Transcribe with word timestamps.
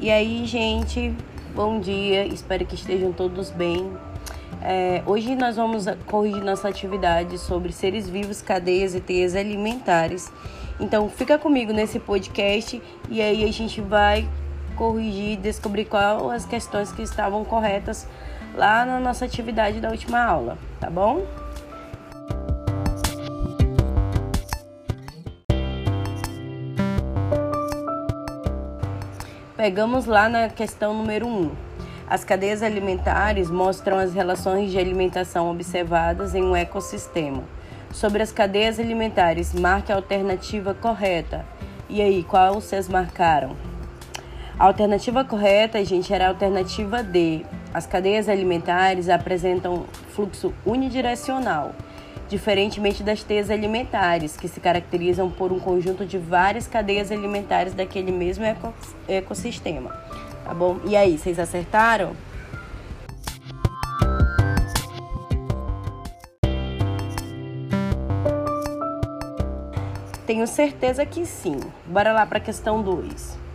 E 0.00 0.10
aí, 0.10 0.46
gente, 0.46 1.14
bom 1.54 1.80
dia, 1.80 2.24
espero 2.26 2.64
que 2.64 2.74
estejam 2.74 3.12
todos 3.12 3.50
bem. 3.50 3.92
É, 4.62 5.02
hoje 5.06 5.36
nós 5.36 5.56
vamos 5.56 5.84
corrigir 6.06 6.42
nossa 6.42 6.68
atividade 6.68 7.36
sobre 7.36 7.72
seres 7.72 8.08
vivos, 8.08 8.40
cadeias 8.40 8.94
e 8.94 9.00
teias 9.00 9.34
alimentares. 9.34 10.32
Então, 10.80 11.08
fica 11.08 11.36
comigo 11.36 11.72
nesse 11.72 11.98
podcast 11.98 12.80
e 13.10 13.20
aí 13.20 13.44
a 13.44 13.52
gente 13.52 13.80
vai 13.80 14.28
corrigir, 14.76 15.36
descobrir 15.38 15.84
quais 15.84 16.22
as 16.22 16.46
questões 16.46 16.92
que 16.92 17.02
estavam 17.02 17.44
corretas 17.44 18.08
lá 18.54 18.86
na 18.86 19.00
nossa 19.00 19.24
atividade 19.24 19.80
da 19.80 19.90
última 19.90 20.22
aula, 20.22 20.56
tá 20.80 20.88
bom? 20.88 21.26
Pegamos 29.58 30.06
lá 30.06 30.28
na 30.28 30.48
questão 30.48 30.94
número 30.94 31.26
1. 31.26 31.30
Um. 31.30 31.50
As 32.08 32.22
cadeias 32.22 32.62
alimentares 32.62 33.50
mostram 33.50 33.98
as 33.98 34.14
relações 34.14 34.70
de 34.70 34.78
alimentação 34.78 35.50
observadas 35.50 36.32
em 36.32 36.44
um 36.44 36.54
ecossistema. 36.54 37.42
Sobre 37.90 38.22
as 38.22 38.30
cadeias 38.30 38.78
alimentares, 38.78 39.52
marque 39.52 39.90
a 39.90 39.96
alternativa 39.96 40.74
correta. 40.74 41.44
E 41.88 42.00
aí, 42.00 42.22
qual 42.22 42.54
vocês 42.54 42.88
marcaram? 42.88 43.56
A 44.56 44.64
alternativa 44.64 45.24
correta, 45.24 45.84
gente, 45.84 46.14
era 46.14 46.26
a 46.26 46.28
alternativa 46.28 47.02
D. 47.02 47.44
As 47.74 47.84
cadeias 47.84 48.28
alimentares 48.28 49.08
apresentam 49.08 49.86
fluxo 50.14 50.54
unidirecional 50.64 51.74
diferentemente 52.28 53.02
das 53.02 53.22
teias 53.22 53.50
alimentares, 53.50 54.36
que 54.36 54.48
se 54.48 54.60
caracterizam 54.60 55.30
por 55.30 55.52
um 55.52 55.58
conjunto 55.58 56.04
de 56.04 56.18
várias 56.18 56.66
cadeias 56.66 57.10
alimentares 57.10 57.74
daquele 57.74 58.12
mesmo 58.12 58.44
ecossistema. 59.08 59.90
Tá 60.44 60.54
bom? 60.54 60.78
E 60.84 60.96
aí, 60.96 61.16
vocês 61.18 61.38
acertaram? 61.38 62.12
Tenho 70.26 70.46
certeza 70.46 71.06
que 71.06 71.24
sim. 71.24 71.58
Bora 71.86 72.12
lá 72.12 72.26
para 72.26 72.38
a 72.38 72.40
questão 72.40 72.82
2 72.82 73.47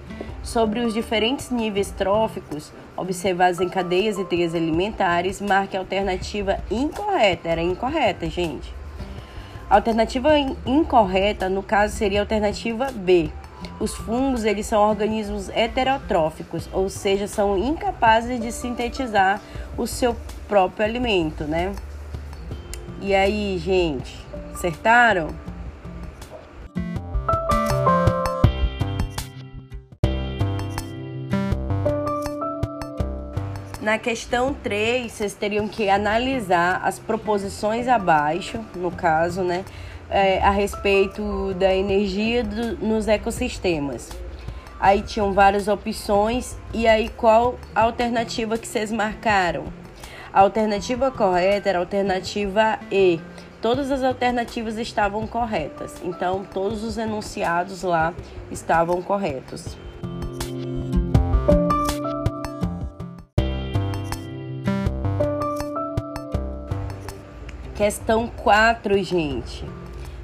sobre 0.44 0.82
os 0.82 0.94
diferentes 0.94 1.50
níveis 1.50 1.90
tróficos 1.90 2.72
observados 2.96 3.60
em 3.60 3.70
cadeias 3.70 4.20
e 4.20 4.26
teias 4.26 4.54
alimentares, 4.54 5.42
marque 5.42 5.76
a 5.76 5.80
alternativa 5.80 6.60
incorreta. 6.70 7.50
Era 7.50 7.62
incorreta, 7.62 8.30
gente. 8.30 8.74
Alternativa 9.70 10.38
incorreta, 10.66 11.50
no 11.50 11.64
caso, 11.64 11.96
seria 11.96 12.20
a 12.20 12.24
alternativa 12.24 12.92
B. 12.92 13.32
Os 13.80 13.96
fungos, 13.96 14.44
eles 14.44 14.66
são 14.68 14.82
organismos 14.88 15.50
heterotróficos, 15.50 16.70
ou 16.72 16.90
seja, 16.90 17.28
são 17.28 17.58
incapazes 17.58 18.40
de 18.40 18.52
sintetizar 18.52 19.42
o 19.78 19.88
seu 19.88 20.16
próprio 20.48 20.86
alimento, 20.86 21.46
né? 21.46 21.74
E 23.02 23.16
aí, 23.16 23.58
gente, 23.58 24.16
acertaram? 24.54 25.30
Na 33.84 33.98
questão 33.98 34.54
3, 34.54 35.12
vocês 35.12 35.34
teriam 35.34 35.68
que 35.68 35.90
analisar 35.90 36.80
as 36.86 37.00
proposições 37.00 37.86
abaixo, 37.86 38.64
no 38.74 38.90
caso, 38.90 39.44
né, 39.44 39.66
é, 40.10 40.42
a 40.42 40.52
respeito 40.52 41.54
da 41.56 41.76
energia 41.76 42.46
do, 42.46 42.78
nos 42.78 43.10
ecossistemas. 43.10 44.10
Aí 44.80 45.02
tinham 45.02 45.34
várias 45.34 45.68
opções, 45.68 46.56
e 46.74 46.88
aí 46.88 47.10
qual 47.10 47.60
a 47.76 47.82
alternativa 47.82 48.58
que 48.58 48.66
vocês 48.66 48.90
marcaram? 48.90 49.66
A 50.32 50.40
alternativa 50.40 51.12
correta 51.12 51.68
era 51.68 51.80
a 51.80 51.82
alternativa 51.82 52.80
E. 52.90 53.20
Todas 53.62 53.92
as 53.92 54.02
alternativas 54.02 54.78
estavam 54.78 55.28
corretas, 55.28 55.96
então 56.06 56.46
todos 56.54 56.86
os 56.86 56.98
enunciados 56.98 57.84
lá 57.84 58.14
estavam 58.50 59.02
corretos. 59.02 59.76
Questão 67.76 68.28
4, 68.28 69.04
gente. 69.04 69.66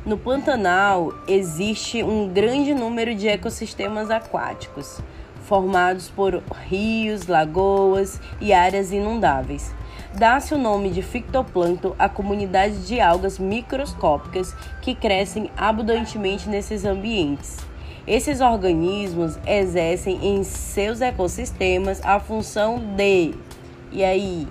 No 0.05 0.19
Pantanal 0.19 1.11
existe 1.27 2.03
um 2.03 2.27
grande 2.27 2.75
número 2.75 3.15
de 3.15 3.27
ecossistemas 3.27 4.11
aquáticos, 4.11 5.01
formados 5.45 6.09
por 6.09 6.43
rios, 6.67 7.25
lagoas 7.25 8.21
e 8.39 8.53
áreas 8.53 8.91
inundáveis. 8.91 9.73
Dá-se 10.13 10.53
o 10.53 10.59
nome 10.59 10.91
de 10.91 11.01
fitoplâncton 11.01 11.95
à 11.97 12.07
comunidade 12.07 12.85
de 12.85 12.99
algas 12.99 13.39
microscópicas 13.39 14.55
que 14.79 14.93
crescem 14.93 15.49
abundantemente 15.57 16.47
nesses 16.47 16.85
ambientes. 16.85 17.57
Esses 18.05 18.41
organismos 18.41 19.39
exercem 19.47 20.19
em 20.23 20.43
seus 20.43 21.01
ecossistemas 21.01 21.99
a 22.03 22.19
função 22.19 22.77
de. 22.95 23.33
E 23.91 24.03
aí? 24.03 24.47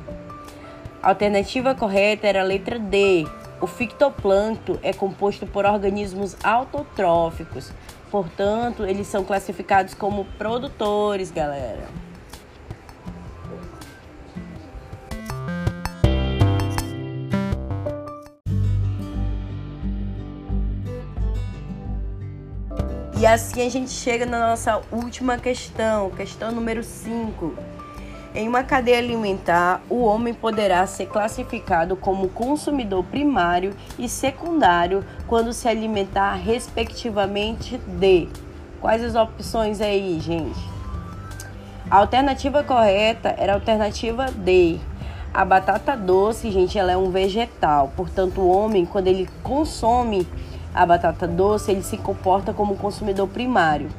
A 1.03 1.11
alternativa 1.11 1.75
correta 1.75 2.27
era 2.27 2.41
a 2.41 2.45
letra 2.45 2.79
D. 2.79 3.27
O 3.61 3.67
fitoplâncton 3.67 4.79
é 4.83 4.93
composto 4.93 5.47
por 5.47 5.65
organismos 5.65 6.37
autotróficos, 6.43 7.73
portanto, 8.11 8.85
eles 8.85 9.07
são 9.07 9.25
classificados 9.25 9.95
como 9.95 10.25
produtores, 10.37 11.31
galera. 11.31 11.89
E 23.21 23.27
assim 23.27 23.67
a 23.67 23.69
gente 23.69 23.91
chega 23.91 24.25
na 24.25 24.39
nossa 24.51 24.81
última 24.93 25.39
questão, 25.39 26.09
questão 26.11 26.53
número 26.53 26.85
5. 26.85 27.53
Em 28.39 28.47
uma 28.47 28.63
cadeia 28.63 28.99
alimentar, 28.99 29.83
o 29.91 30.05
homem 30.05 30.33
poderá 30.33 30.87
ser 30.87 31.07
classificado 31.07 31.97
como 31.97 32.29
consumidor 32.29 33.03
primário 33.03 33.75
e 33.99 34.09
secundário 34.09 35.05
quando 35.27 35.53
se 35.53 35.67
alimentar 35.67 36.35
respectivamente 36.35 37.77
de. 37.79 38.29
Quais 38.81 39.03
as 39.03 39.17
opções 39.17 39.81
aí, 39.81 40.21
gente? 40.21 40.61
A 41.91 41.97
alternativa 41.97 42.63
correta 42.63 43.35
era 43.37 43.55
a 43.55 43.57
alternativa 43.57 44.27
D. 44.27 44.79
A 45.35 45.45
batata 45.45 45.97
doce, 45.97 46.49
gente, 46.53 46.79
ela 46.79 46.93
é 46.93 46.97
um 46.97 47.11
vegetal. 47.11 47.93
Portanto, 47.97 48.41
o 48.41 48.49
homem, 48.49 48.87
quando 48.87 49.09
ele 49.09 49.29
consome 49.43 50.25
a 50.73 50.87
batata 50.87 51.27
doce, 51.27 51.73
ele 51.73 51.83
se 51.83 51.97
comporta 51.97 52.55
como 52.55 52.77
consumidor 52.77 53.27
primário 53.27 53.91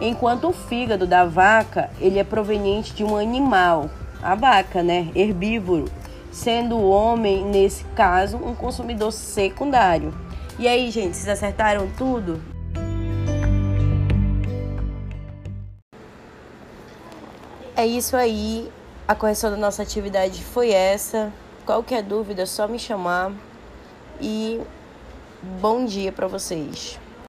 enquanto 0.00 0.48
o 0.48 0.52
fígado 0.52 1.06
da 1.06 1.24
vaca 1.24 1.90
ele 2.00 2.18
é 2.18 2.24
proveniente 2.24 2.92
de 2.94 3.04
um 3.04 3.16
animal, 3.16 3.90
a 4.22 4.34
vaca, 4.34 4.82
né, 4.82 5.10
herbívoro, 5.14 5.86
sendo 6.30 6.76
o 6.76 6.90
homem 6.90 7.44
nesse 7.44 7.84
caso 7.94 8.36
um 8.36 8.54
consumidor 8.54 9.12
secundário. 9.12 10.14
E 10.58 10.66
aí, 10.66 10.90
gente, 10.90 11.16
vocês 11.16 11.28
acertaram 11.28 11.88
tudo? 11.96 12.40
É 17.76 17.86
isso 17.86 18.16
aí. 18.16 18.70
A 19.06 19.14
correção 19.14 19.50
da 19.50 19.56
nossa 19.56 19.82
atividade 19.82 20.42
foi 20.42 20.70
essa. 20.70 21.30
Qualquer 21.66 22.02
dúvida 22.02 22.42
é 22.42 22.46
só 22.46 22.66
me 22.66 22.78
chamar. 22.78 23.32
E 24.18 24.60
bom 25.60 25.84
dia 25.84 26.10
para 26.10 26.26
vocês. 26.26 26.98